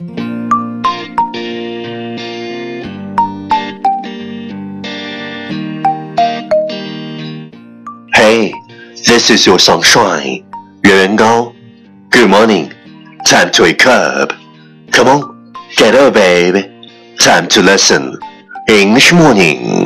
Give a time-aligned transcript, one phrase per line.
[0.00, 0.06] Hey,
[9.06, 10.46] this is your sunshine,
[10.84, 11.52] Yuan Gao.
[12.10, 12.72] Good morning.
[13.26, 14.32] Time to wake up.
[14.92, 17.16] Come on, get up, baby.
[17.18, 18.16] Time to listen.
[18.68, 19.77] English morning.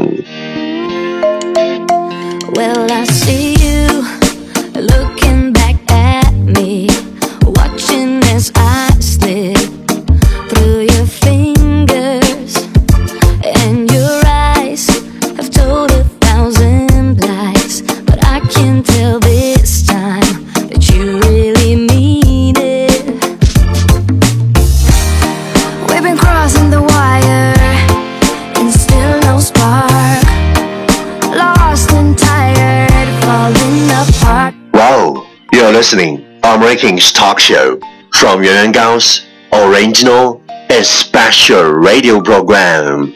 [35.82, 37.80] you're listening American's talk show
[38.14, 40.40] from Yuan Yuan Gao's original
[40.70, 43.12] and special radio program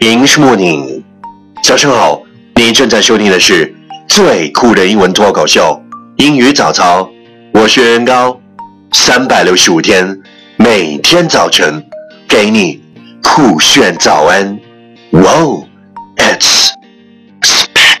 [0.00, 1.04] English Morning。
[1.62, 2.20] 早上好，
[2.56, 3.72] 您正在收听的是
[4.08, 5.80] 最酷的英文脱口秀
[6.16, 7.08] 英语早操，
[7.52, 8.40] 我是袁元高，
[8.90, 10.20] 三百六十五天，
[10.56, 11.80] 每天早晨
[12.26, 12.82] 给你
[13.22, 14.58] 酷炫早安。
[15.12, 15.68] Wow,
[16.16, 16.72] it's
[17.40, 17.94] spectacular.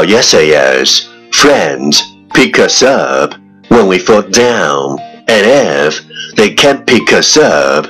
[0.00, 3.34] about yesterday is friends pick us up
[3.68, 6.00] when we fall down, and if
[6.34, 7.84] they can't pick us up,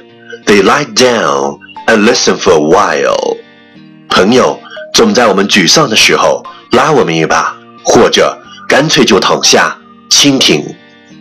[0.47, 3.37] they lie down and listen for a while.
[4.09, 4.59] 朋友
[4.95, 8.37] 总在我们沮丧的时候拉我们一把，或者
[8.69, 9.79] 干脆就躺下
[10.11, 10.65] 倾听。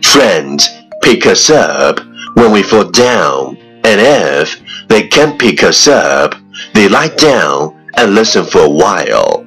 [0.02, 0.66] Friends
[1.00, 2.00] pick us up
[2.34, 4.48] when we fall down, and if
[4.88, 6.34] they can't pick us up,
[6.74, 9.44] they lie down and listen for a while.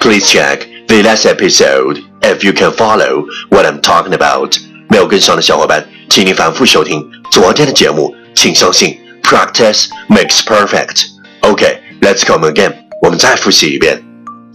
[0.00, 4.56] Please check the last episode if you can follow what I'm talking about.
[4.88, 8.14] 没有跟上的小伙伴，请你反复收听昨天的节目。
[8.34, 11.04] 请相信，practice makes perfect.
[11.42, 12.74] Okay, let's come again.
[13.02, 14.02] 我们再复习一遍。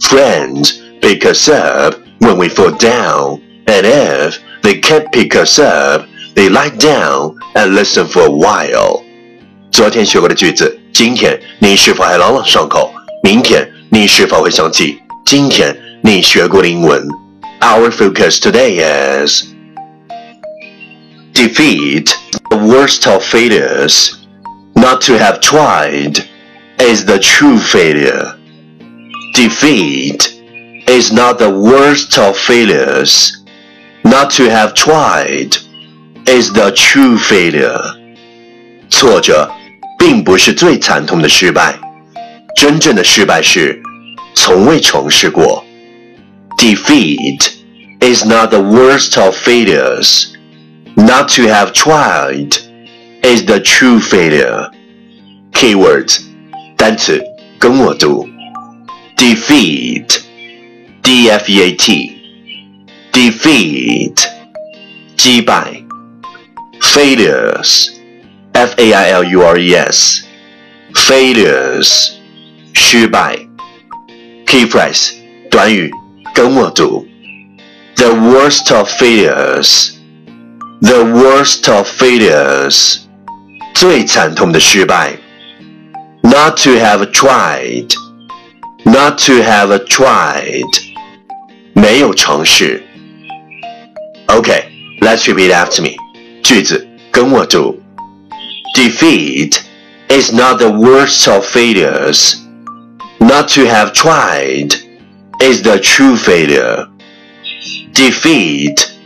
[0.00, 6.04] Friends pick us up when we fall down, and if they can't pick us up,
[6.34, 9.02] they lie down and listen for a while.
[9.70, 12.92] 昨天学过的句子，今天你是否还朗朗上口？
[13.22, 17.08] 明天你是否会想起今天 你学过的英文？
[17.60, 18.80] Our focus today
[19.24, 19.44] is
[21.32, 22.14] defeat,
[22.50, 24.12] the worst of failures.
[24.74, 26.24] Not to have tried
[26.78, 28.34] is the true failure.
[29.34, 30.30] Defeat
[30.86, 33.32] is not the worst of failures.
[34.02, 35.56] Not to have tried
[36.26, 37.80] is the true failure.
[38.90, 39.50] 挫折
[39.98, 41.74] 并不是最惨痛的失败，
[42.54, 43.82] 真正的失败是
[44.34, 45.64] 从未尝试过。
[46.60, 47.62] Defeat
[48.00, 50.36] is not the worst of failures.
[50.96, 52.56] Not to have tried
[53.22, 54.70] is the true failure.
[55.52, 56.20] Keywords
[56.76, 57.22] 单词
[57.58, 58.28] 跟我读：
[59.16, 60.20] defeat,
[61.02, 62.12] d f e a t,
[63.12, 64.16] defeat
[65.16, 65.84] 击败；
[66.80, 67.90] failures,
[68.52, 70.24] f a i l u r e s,
[70.94, 72.12] failures
[72.74, 73.38] 失败。
[74.46, 75.12] Key phrase
[75.50, 75.90] 短语
[76.34, 77.06] 跟我读：
[77.96, 79.92] The worst of failures.
[80.82, 82.98] The worst of failures.
[83.74, 85.18] 最惨痛的失败。
[86.22, 87.94] Not to have tried.
[88.84, 90.64] Not to have tried.
[91.72, 92.82] 没有尝试。
[94.28, 94.64] Okay,
[95.00, 95.96] let's repeat after me.
[96.42, 97.80] 句子跟我读：
[98.74, 99.60] Defeat
[100.08, 102.36] is not the worst of failures.
[103.18, 104.74] Not to have tried
[105.40, 106.86] is the true failure.
[107.92, 108.98] Defeat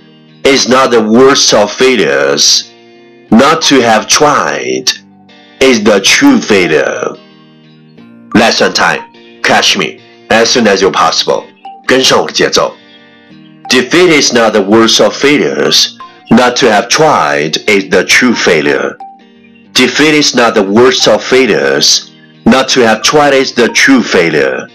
[0.45, 2.73] is not the worst of failures.
[3.31, 4.91] Not to have tried
[5.61, 7.15] is the true failure.
[8.35, 9.03] Lesson time.
[9.43, 10.01] Catch me
[10.31, 11.45] as soon as you're possible.
[11.87, 12.75] 跟上我的节奏。
[13.69, 15.97] Defeat is not the worst of failures.
[16.31, 18.97] Not to have tried is the true failure.
[19.73, 22.11] Defeat is not the worst of failures.
[22.45, 24.69] Not to have tried is the true failure.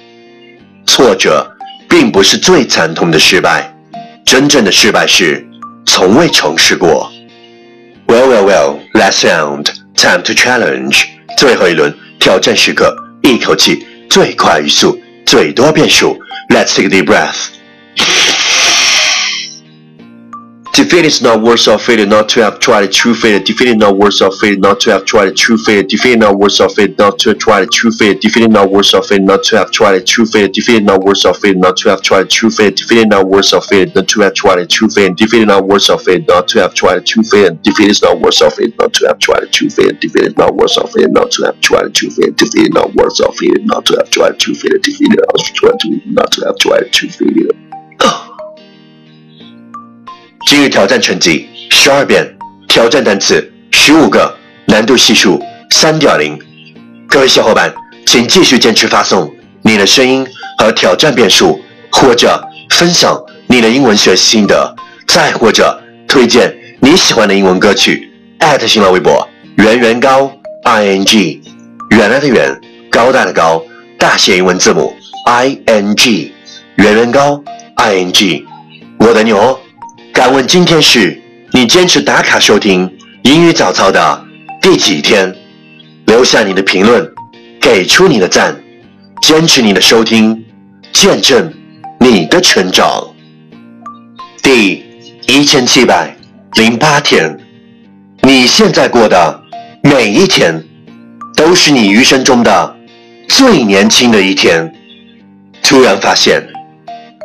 [0.86, 1.49] 挫折
[1.91, 3.75] 并不是最惨痛的失败，
[4.25, 5.45] 真正的失败是
[5.85, 7.11] 从未尝试过。
[8.07, 9.67] Well, well, well, last round,
[9.97, 11.03] time to challenge，
[11.37, 16.17] 最后一轮挑战时刻，一口气最快语速，最多变数。
[16.49, 17.49] Let's take a deep breath.
[20.73, 23.41] Defeat is not worse off failure not to have tried a true failure.
[23.41, 25.83] Defeat is not worse off failure not to have tried a true failure.
[25.83, 28.15] Defeat is not worse off failure not to have tried a true failure.
[28.15, 30.49] Defeat is not worse off failure not to have tried a true failure.
[30.49, 32.71] Defeat is not worse off failure not to have tried a true failure.
[32.71, 34.07] Defeat is not worse off failure not
[36.49, 37.53] to have tried a true failure.
[37.53, 39.93] Defeat is not worse off failure not to have tried a true failure.
[39.93, 42.33] Defeat is not worse off failure not to have tried a true failure.
[42.33, 42.71] Defeat is not worse off failure not to have tried a true failure.
[42.71, 44.79] Defeat is not worse off failure not to have tried a true failure.
[44.79, 47.60] Defeat is not to have tried a true failure.
[50.47, 52.27] 今日挑战成绩十二遍，
[52.67, 54.35] 挑战单词十五个，
[54.67, 55.41] 难度系数
[55.71, 56.39] 三点零。
[57.07, 57.73] 各位小伙伴，
[58.07, 59.31] 请继续坚持发送
[59.63, 60.27] 你的声音
[60.59, 61.61] 和挑战遍数，
[61.93, 64.75] 或者分享你的英文学习心得，
[65.07, 68.11] 再或者推荐你喜欢的英文歌曲。
[68.39, 70.33] 艾特新浪微博圆圆高
[70.65, 71.43] i n g，
[71.91, 72.59] 原来的圆，
[72.91, 73.63] 高大的高，
[73.99, 74.93] 大写英文字母
[75.27, 76.33] i n g，
[76.77, 77.41] 圆圆高
[77.77, 78.47] i n g，
[78.99, 79.59] 我的牛。
[80.21, 81.19] 敢问今天是
[81.51, 84.25] 你坚持打卡收听英语早操的
[84.61, 85.35] 第几天？
[86.05, 87.11] 留下你的评论，
[87.59, 88.55] 给出你的赞，
[89.23, 90.45] 坚持你的收听，
[90.93, 91.51] 见证
[92.01, 93.03] 你的成长。
[94.43, 94.85] 第
[95.27, 96.15] 一千七百
[96.53, 97.35] 零八天，
[98.23, 99.43] 你现在过的
[99.83, 100.63] 每一天，
[101.35, 102.77] 都是你余生中的
[103.27, 104.71] 最年轻的一天。
[105.63, 106.47] 突然发现，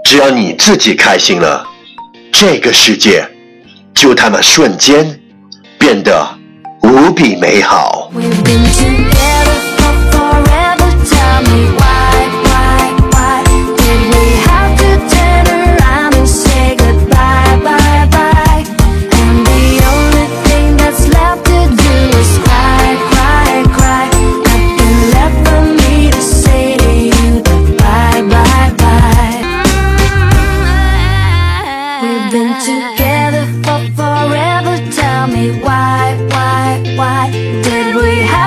[0.06, 1.75] 只要你自己开心了。
[2.38, 3.26] 这个世界
[3.94, 5.18] 就他妈瞬间
[5.80, 6.28] 变得
[6.82, 8.12] 无比美好。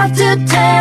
[0.08, 0.77] have to tell.